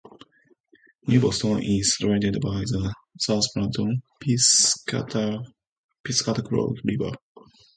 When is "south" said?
3.19-3.45